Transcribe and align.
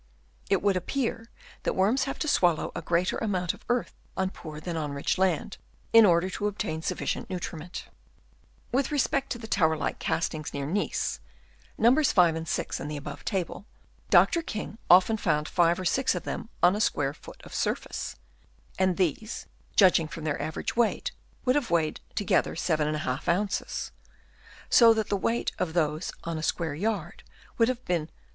It 0.49 0.63
would 0.63 0.75
appear 0.75 1.29
that 1.61 1.75
worms 1.75 2.05
have 2.05 2.17
to 2.17 2.27
swallow 2.27 2.71
a 2.75 2.81
greater 2.81 3.17
amount 3.19 3.53
of 3.53 3.63
earth 3.69 3.93
on 4.17 4.31
poor 4.31 4.59
than 4.59 4.75
on 4.75 4.93
rich 4.93 5.19
land, 5.19 5.57
in 5.93 6.07
order 6.07 6.27
to 6.27 6.47
obtain 6.47 6.81
sufficient 6.81 7.29
nutrimenl;. 7.29 7.83
With 8.71 8.91
respect 8.91 9.31
to 9.31 9.37
the 9.37 9.45
tower 9.45 9.77
like 9.77 9.99
castings 9.99 10.55
near 10.55 10.65
Nice 10.65 11.19
(Nos. 11.77 12.11
5 12.11 12.35
and 12.35 12.47
6 12.47 12.79
in 12.79 12.87
the 12.87 12.97
above 12.97 13.23
table), 13.23 13.67
Dr. 14.09 14.41
King 14.41 14.79
often 14.89 15.17
found 15.17 15.47
five 15.47 15.79
or 15.79 15.85
six 15.85 16.15
of 16.15 16.23
them 16.23 16.49
on 16.63 16.75
a 16.75 16.81
square 16.81 17.13
foot 17.13 17.39
of 17.43 17.53
surface; 17.53 18.15
and 18.79 18.97
these, 18.97 19.45
judging 19.75 20.07
from 20.07 20.23
their 20.23 20.41
average 20.41 20.75
weight, 20.75 21.11
would 21.45 21.53
have 21.53 21.69
weighed 21.69 21.99
together 22.15 22.55
7^ 22.55 23.27
ounces; 23.29 23.91
so 24.67 24.95
that 24.95 25.09
the 25.09 25.15
weight 25.15 25.51
of 25.59 25.73
those 25.73 26.11
on 26.23 26.39
a 26.39 26.41
square 26.41 26.73
yard 26.73 27.21
would 27.59 27.67
have 27.67 27.85
been 27.85 28.07
41b. 28.07 28.09